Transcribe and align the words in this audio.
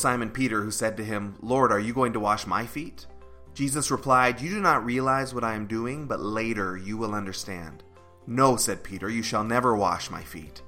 Simon 0.00 0.30
Peter, 0.30 0.62
who 0.62 0.70
said 0.70 0.96
to 0.96 1.04
him, 1.04 1.36
Lord, 1.40 1.70
are 1.70 1.78
you 1.78 1.92
going 1.92 2.12
to 2.14 2.20
wash 2.20 2.46
my 2.46 2.66
feet? 2.66 3.06
Jesus 3.54 3.90
replied, 3.90 4.40
You 4.40 4.50
do 4.50 4.60
not 4.60 4.84
realize 4.84 5.34
what 5.34 5.44
I 5.44 5.54
am 5.54 5.66
doing, 5.66 6.06
but 6.06 6.20
later 6.20 6.76
you 6.76 6.96
will 6.96 7.14
understand. 7.14 7.82
No, 8.26 8.56
said 8.56 8.82
Peter, 8.82 9.08
you 9.08 9.22
shall 9.22 9.44
never 9.44 9.76
wash 9.76 10.10
my 10.10 10.22
feet. 10.22 10.62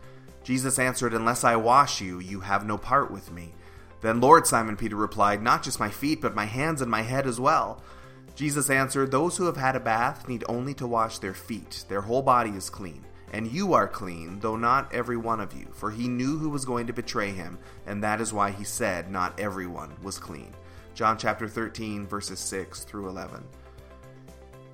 Jesus 0.44 0.78
answered, 0.78 1.14
Unless 1.14 1.44
I 1.44 1.56
wash 1.56 2.00
you, 2.00 2.18
you 2.18 2.40
have 2.40 2.66
no 2.66 2.76
part 2.76 3.10
with 3.10 3.32
me. 3.32 3.54
Then, 4.00 4.20
Lord, 4.20 4.46
Simon 4.46 4.76
Peter 4.76 4.96
replied, 4.96 5.42
Not 5.42 5.62
just 5.62 5.80
my 5.80 5.88
feet, 5.88 6.20
but 6.20 6.34
my 6.34 6.44
hands 6.44 6.82
and 6.82 6.90
my 6.90 7.02
head 7.02 7.26
as 7.26 7.38
well. 7.38 7.82
Jesus 8.34 8.68
answered, 8.68 9.10
Those 9.10 9.36
who 9.36 9.46
have 9.46 9.56
had 9.56 9.76
a 9.76 9.80
bath 9.80 10.28
need 10.28 10.44
only 10.48 10.74
to 10.74 10.86
wash 10.86 11.18
their 11.18 11.34
feet. 11.34 11.84
Their 11.88 12.00
whole 12.00 12.22
body 12.22 12.50
is 12.50 12.68
clean. 12.68 13.04
And 13.32 13.50
you 13.50 13.72
are 13.72 13.88
clean, 13.88 14.40
though 14.40 14.56
not 14.56 14.92
every 14.92 15.16
one 15.16 15.40
of 15.40 15.54
you. 15.54 15.66
For 15.72 15.90
he 15.90 16.06
knew 16.06 16.38
who 16.38 16.50
was 16.50 16.66
going 16.66 16.86
to 16.86 16.92
betray 16.92 17.30
him, 17.30 17.58
and 17.86 18.02
that 18.02 18.20
is 18.20 18.32
why 18.32 18.50
he 18.50 18.64
said, 18.64 19.10
Not 19.10 19.40
everyone 19.40 19.96
was 20.02 20.18
clean. 20.18 20.54
John 20.94 21.16
chapter 21.16 21.48
13, 21.48 22.06
verses 22.06 22.38
6 22.38 22.84
through 22.84 23.08
11. 23.08 23.42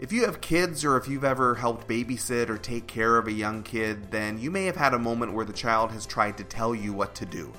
If 0.00 0.12
you 0.12 0.24
have 0.24 0.40
kids 0.40 0.84
or 0.84 0.96
if 0.96 1.08
you've 1.08 1.24
ever 1.24 1.54
helped 1.54 1.88
babysit 1.88 2.48
or 2.48 2.58
take 2.58 2.86
care 2.86 3.16
of 3.16 3.26
a 3.26 3.32
young 3.32 3.62
kid, 3.62 4.10
then 4.10 4.38
you 4.38 4.50
may 4.50 4.64
have 4.66 4.76
had 4.76 4.94
a 4.94 4.98
moment 4.98 5.32
where 5.32 5.44
the 5.44 5.52
child 5.52 5.90
has 5.92 6.06
tried 6.06 6.36
to 6.38 6.44
tell 6.44 6.74
you 6.74 6.92
what 6.92 7.14
to 7.16 7.26
do. 7.26 7.52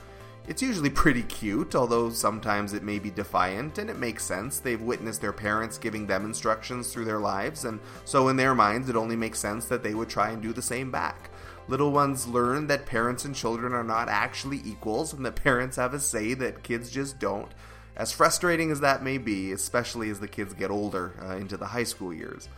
It's 0.49 0.63
usually 0.63 0.89
pretty 0.89 1.21
cute, 1.21 1.75
although 1.75 2.09
sometimes 2.09 2.73
it 2.73 2.81
may 2.81 2.97
be 2.97 3.11
defiant, 3.11 3.77
and 3.77 3.87
it 3.87 3.99
makes 3.99 4.25
sense. 4.25 4.59
They've 4.59 4.81
witnessed 4.81 5.21
their 5.21 5.31
parents 5.31 5.77
giving 5.77 6.07
them 6.07 6.25
instructions 6.25 6.91
through 6.91 7.05
their 7.05 7.19
lives, 7.19 7.65
and 7.65 7.79
so 8.03 8.29
in 8.29 8.35
their 8.35 8.55
minds, 8.55 8.89
it 8.89 8.95
only 8.95 9.15
makes 9.15 9.37
sense 9.37 9.65
that 9.65 9.83
they 9.83 9.93
would 9.93 10.09
try 10.09 10.31
and 10.31 10.41
do 10.41 10.51
the 10.51 10.63
same 10.63 10.89
back. 10.89 11.29
Little 11.67 11.91
ones 11.91 12.27
learn 12.27 12.65
that 12.65 12.87
parents 12.87 13.25
and 13.25 13.35
children 13.35 13.73
are 13.73 13.83
not 13.83 14.09
actually 14.09 14.59
equals, 14.65 15.13
and 15.13 15.23
that 15.23 15.35
parents 15.35 15.75
have 15.75 15.93
a 15.93 15.99
say 15.99 16.33
that 16.33 16.63
kids 16.63 16.89
just 16.89 17.19
don't. 17.19 17.51
As 17.95 18.11
frustrating 18.11 18.71
as 18.71 18.79
that 18.79 19.03
may 19.03 19.19
be, 19.19 19.51
especially 19.51 20.09
as 20.09 20.19
the 20.19 20.27
kids 20.27 20.55
get 20.55 20.71
older 20.71 21.13
uh, 21.21 21.35
into 21.35 21.57
the 21.57 21.67
high 21.67 21.83
school 21.83 22.11
years. 22.11 22.49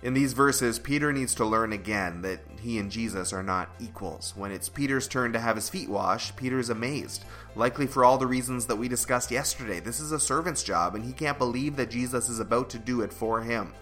In 0.00 0.14
these 0.14 0.32
verses, 0.32 0.78
Peter 0.78 1.12
needs 1.12 1.34
to 1.34 1.44
learn 1.44 1.72
again 1.72 2.22
that 2.22 2.38
he 2.60 2.78
and 2.78 2.88
Jesus 2.88 3.32
are 3.32 3.42
not 3.42 3.68
equals. 3.80 4.32
When 4.36 4.52
it's 4.52 4.68
Peter's 4.68 5.08
turn 5.08 5.32
to 5.32 5.40
have 5.40 5.56
his 5.56 5.68
feet 5.68 5.88
washed, 5.88 6.36
Peter's 6.36 6.70
amazed, 6.70 7.24
likely 7.56 7.88
for 7.88 8.04
all 8.04 8.16
the 8.16 8.26
reasons 8.26 8.66
that 8.66 8.76
we 8.76 8.86
discussed 8.86 9.32
yesterday. 9.32 9.80
This 9.80 9.98
is 9.98 10.12
a 10.12 10.20
servant's 10.20 10.62
job, 10.62 10.94
and 10.94 11.04
he 11.04 11.12
can't 11.12 11.36
believe 11.36 11.74
that 11.76 11.90
Jesus 11.90 12.28
is 12.28 12.38
about 12.38 12.70
to 12.70 12.78
do 12.78 13.00
it 13.00 13.12
for 13.12 13.42
him. 13.42 13.74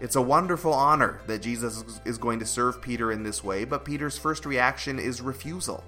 It's 0.00 0.16
a 0.16 0.22
wonderful 0.22 0.72
honor 0.72 1.20
that 1.26 1.42
Jesus 1.42 2.00
is 2.06 2.16
going 2.16 2.38
to 2.38 2.46
serve 2.46 2.80
Peter 2.80 3.12
in 3.12 3.22
this 3.22 3.44
way, 3.44 3.64
but 3.66 3.84
Peter's 3.84 4.16
first 4.16 4.46
reaction 4.46 4.98
is 4.98 5.20
refusal. 5.20 5.84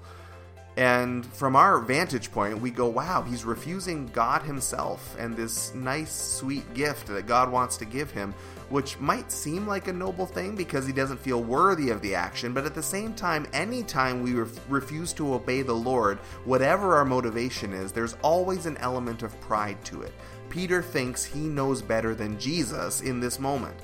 And 0.77 1.25
from 1.25 1.57
our 1.57 1.79
vantage 1.79 2.31
point, 2.31 2.61
we 2.61 2.71
go, 2.71 2.87
wow, 2.87 3.23
he's 3.23 3.43
refusing 3.43 4.07
God 4.07 4.41
himself 4.43 5.15
and 5.19 5.35
this 5.35 5.75
nice, 5.75 6.13
sweet 6.13 6.73
gift 6.73 7.07
that 7.07 7.27
God 7.27 7.51
wants 7.51 7.75
to 7.77 7.85
give 7.85 8.09
him, 8.11 8.33
which 8.69 8.97
might 8.97 9.33
seem 9.33 9.67
like 9.67 9.89
a 9.89 9.93
noble 9.93 10.25
thing 10.25 10.55
because 10.55 10.87
he 10.87 10.93
doesn't 10.93 11.19
feel 11.19 11.43
worthy 11.43 11.89
of 11.89 12.01
the 12.01 12.15
action. 12.15 12.53
But 12.53 12.65
at 12.65 12.73
the 12.73 12.81
same 12.81 13.13
time, 13.13 13.45
anytime 13.51 14.23
we 14.23 14.33
ref- 14.33 14.59
refuse 14.69 15.11
to 15.13 15.33
obey 15.33 15.61
the 15.61 15.73
Lord, 15.73 16.19
whatever 16.45 16.95
our 16.95 17.05
motivation 17.05 17.73
is, 17.73 17.91
there's 17.91 18.15
always 18.21 18.65
an 18.65 18.77
element 18.77 19.23
of 19.23 19.39
pride 19.41 19.83
to 19.85 20.03
it. 20.03 20.13
Peter 20.49 20.81
thinks 20.81 21.25
he 21.25 21.41
knows 21.41 21.81
better 21.81 22.15
than 22.15 22.39
Jesus 22.39 23.01
in 23.01 23.19
this 23.19 23.39
moment. 23.39 23.75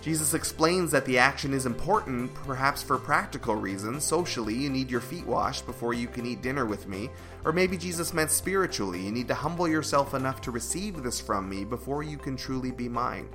Jesus 0.00 0.32
explains 0.32 0.90
that 0.92 1.04
the 1.04 1.18
action 1.18 1.52
is 1.52 1.66
important, 1.66 2.32
perhaps 2.34 2.82
for 2.82 2.98
practical 2.98 3.56
reasons. 3.56 4.04
Socially, 4.04 4.54
you 4.54 4.70
need 4.70 4.90
your 4.90 5.00
feet 5.00 5.26
washed 5.26 5.66
before 5.66 5.92
you 5.92 6.06
can 6.06 6.24
eat 6.24 6.40
dinner 6.40 6.64
with 6.64 6.86
me. 6.86 7.10
Or 7.44 7.52
maybe 7.52 7.76
Jesus 7.76 8.14
meant 8.14 8.30
spiritually, 8.30 9.00
you 9.00 9.10
need 9.10 9.28
to 9.28 9.34
humble 9.34 9.66
yourself 9.68 10.14
enough 10.14 10.40
to 10.42 10.50
receive 10.50 11.02
this 11.02 11.20
from 11.20 11.48
me 11.48 11.64
before 11.64 12.02
you 12.02 12.16
can 12.16 12.36
truly 12.36 12.70
be 12.70 12.88
mine. 12.88 13.28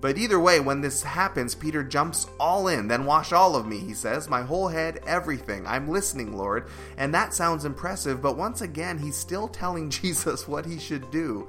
But 0.00 0.18
either 0.18 0.38
way, 0.38 0.60
when 0.60 0.82
this 0.82 1.02
happens, 1.02 1.54
Peter 1.54 1.82
jumps 1.82 2.28
all 2.38 2.68
in. 2.68 2.86
Then 2.86 3.06
wash 3.06 3.32
all 3.32 3.56
of 3.56 3.66
me, 3.66 3.78
he 3.78 3.94
says. 3.94 4.28
My 4.28 4.42
whole 4.42 4.68
head, 4.68 5.00
everything. 5.06 5.66
I'm 5.66 5.88
listening, 5.88 6.36
Lord. 6.36 6.68
And 6.96 7.14
that 7.14 7.34
sounds 7.34 7.64
impressive, 7.64 8.20
but 8.20 8.36
once 8.36 8.60
again, 8.60 8.98
he's 8.98 9.16
still 9.16 9.48
telling 9.48 9.90
Jesus 9.90 10.46
what 10.46 10.66
he 10.66 10.78
should 10.78 11.10
do. 11.10 11.48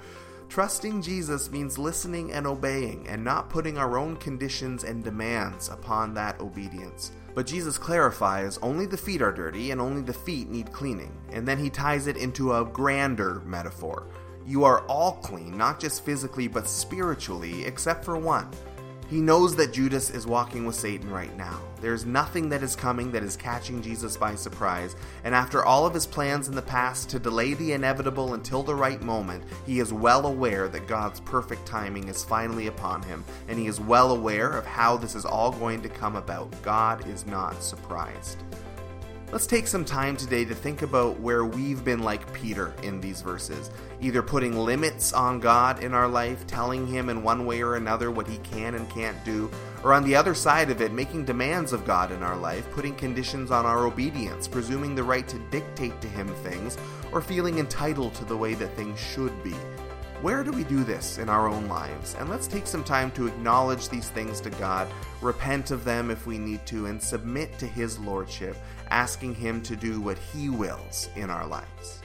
Trusting 0.49 1.01
Jesus 1.01 1.51
means 1.51 1.77
listening 1.77 2.31
and 2.31 2.47
obeying 2.47 3.07
and 3.07 3.23
not 3.23 3.49
putting 3.49 3.77
our 3.77 3.97
own 3.97 4.15
conditions 4.15 4.83
and 4.83 5.03
demands 5.03 5.69
upon 5.69 6.13
that 6.13 6.39
obedience. 6.39 7.11
But 7.35 7.45
Jesus 7.45 7.77
clarifies 7.77 8.57
only 8.63 8.85
the 8.85 8.97
feet 8.97 9.21
are 9.21 9.31
dirty 9.31 9.71
and 9.71 9.79
only 9.79 10.01
the 10.01 10.13
feet 10.13 10.49
need 10.49 10.71
cleaning. 10.71 11.11
And 11.31 11.47
then 11.47 11.59
he 11.59 11.69
ties 11.69 12.07
it 12.07 12.17
into 12.17 12.53
a 12.53 12.65
grander 12.65 13.41
metaphor. 13.45 14.07
You 14.45 14.63
are 14.63 14.85
all 14.87 15.17
clean, 15.17 15.57
not 15.57 15.79
just 15.79 16.05
physically 16.05 16.47
but 16.47 16.67
spiritually, 16.67 17.65
except 17.65 18.05
for 18.05 18.17
one. 18.17 18.49
He 19.09 19.21
knows 19.21 19.55
that 19.55 19.71
Judas 19.71 20.09
is 20.09 20.27
walking 20.27 20.65
with 20.65 20.75
Satan 20.75 21.09
right 21.09 21.35
now. 21.37 21.61
There's 21.79 22.05
nothing 22.05 22.49
that 22.49 22.61
is 22.61 22.75
coming 22.75 23.09
that 23.13 23.23
is 23.23 23.37
catching 23.37 23.81
Jesus 23.81 24.17
by 24.17 24.35
surprise, 24.35 24.97
and 25.23 25.33
after 25.33 25.63
all 25.63 25.85
of 25.85 25.93
his 25.93 26.05
plans 26.05 26.49
in 26.49 26.55
the 26.55 26.61
past 26.61 27.09
to 27.11 27.19
delay 27.19 27.53
the 27.53 27.71
inevitable 27.71 28.33
until 28.33 28.63
the 28.63 28.75
right 28.75 29.01
moment, 29.01 29.45
he 29.65 29.79
is 29.79 29.93
well 29.93 30.25
aware 30.25 30.67
that 30.67 30.87
God's 30.87 31.21
perfect 31.21 31.65
timing 31.65 32.09
is 32.09 32.25
finally 32.25 32.67
upon 32.67 33.01
him, 33.03 33.23
and 33.47 33.57
he 33.57 33.67
is 33.67 33.79
well 33.79 34.11
aware 34.11 34.51
of 34.51 34.65
how 34.65 34.97
this 34.97 35.15
is 35.15 35.23
all 35.23 35.53
going 35.53 35.81
to 35.83 35.89
come 35.89 36.17
about. 36.17 36.51
God 36.61 37.07
is 37.07 37.25
not 37.25 37.63
surprised. 37.63 38.43
Let's 39.29 39.45
take 39.45 39.67
some 39.67 39.83
time 39.83 40.15
today 40.15 40.45
to 40.45 40.55
think 40.55 40.83
about 40.83 41.19
where 41.19 41.43
we've 41.43 41.83
been 41.83 42.01
like 42.01 42.31
Peter 42.31 42.73
in 42.81 43.01
these 43.01 43.21
verses, 43.21 43.69
either 43.99 44.23
putting 44.23 44.57
limits 44.57 45.11
on 45.11 45.41
God 45.41 45.83
in 45.83 45.93
our 45.93 46.07
life, 46.07 46.47
telling 46.47 46.87
Him 46.87 47.09
in 47.09 47.23
one 47.23 47.45
way 47.45 47.61
or 47.61 47.75
another 47.75 48.09
what 48.09 48.25
He 48.25 48.37
can 48.37 48.75
and 48.75 48.89
can't 48.89 49.21
do, 49.25 49.51
or 49.83 49.93
on 49.93 50.05
the 50.05 50.15
other 50.15 50.33
side 50.33 50.69
of 50.69 50.81
it, 50.81 50.93
making 50.93 51.25
demands 51.25 51.73
of 51.73 51.83
God 51.83 52.13
in 52.13 52.23
our 52.23 52.37
life, 52.37 52.71
putting 52.71 52.95
conditions 52.95 53.51
on 53.51 53.65
our 53.65 53.85
obedience, 53.85 54.47
presuming 54.47 54.95
the 54.95 55.03
right 55.03 55.27
to 55.27 55.39
dictate 55.51 55.99
to 55.99 56.07
Him 56.07 56.29
things, 56.35 56.77
or 57.11 57.19
feeling 57.19 57.59
entitled 57.59 58.15
to 58.15 58.23
the 58.23 58.37
way 58.37 58.53
that 58.53 58.77
things 58.77 58.97
should 58.97 59.43
be. 59.43 59.55
Where 60.21 60.43
do 60.43 60.51
we 60.51 60.63
do 60.63 60.83
this 60.83 61.19
in 61.19 61.29
our 61.29 61.47
own 61.47 61.67
lives? 61.67 62.15
And 62.17 62.27
let's 62.27 62.47
take 62.47 62.65
some 62.65 62.83
time 62.83 63.11
to 63.11 63.27
acknowledge 63.27 63.87
these 63.87 64.09
things 64.09 64.41
to 64.41 64.49
God, 64.49 64.87
repent 65.21 65.69
of 65.69 65.83
them 65.83 66.09
if 66.09 66.25
we 66.25 66.39
need 66.39 66.65
to, 66.65 66.87
and 66.87 66.99
submit 66.99 67.59
to 67.59 67.67
His 67.67 67.99
Lordship, 67.99 68.57
asking 68.89 69.35
Him 69.35 69.61
to 69.61 69.75
do 69.75 70.01
what 70.01 70.17
He 70.17 70.49
wills 70.49 71.09
in 71.15 71.29
our 71.29 71.45
lives. 71.45 72.01